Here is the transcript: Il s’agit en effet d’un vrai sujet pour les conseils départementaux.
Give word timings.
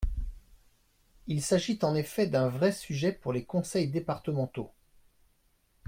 Il 1.27 1.43
s’agit 1.43 1.77
en 1.83 1.93
effet 1.93 2.25
d’un 2.25 2.47
vrai 2.49 2.71
sujet 2.71 3.11
pour 3.11 3.33
les 3.33 3.45
conseils 3.45 3.87
départementaux. 3.87 4.71